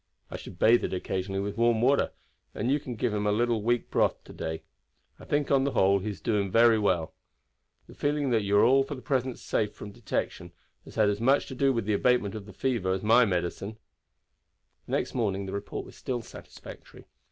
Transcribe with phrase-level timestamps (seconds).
[0.31, 2.11] I should bathe it occasionally with warm water,
[2.55, 4.63] and you can give him a little weak broth to day.
[5.19, 7.13] I think, on the whole, he is doing very well.
[7.85, 10.53] The feeling that you are all for the present safe from detection
[10.85, 13.77] has had as much to do with the abatement of the fever as my medicine."
[14.87, 17.05] The next morning the report was still satisfactory.